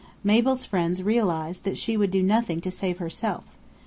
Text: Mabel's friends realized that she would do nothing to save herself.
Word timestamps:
Mabel's 0.23 0.65
friends 0.65 1.03
realized 1.03 1.63
that 1.63 1.77
she 1.77 1.95
would 1.95 2.09
do 2.09 2.23
nothing 2.23 2.59
to 2.61 2.71
save 2.71 2.97
herself. 2.97 3.43